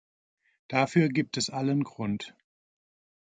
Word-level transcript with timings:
Dafür 0.67 1.09
gibt 1.09 1.37
es 1.37 1.51
allen 1.51 1.83
Grund. 1.83 2.35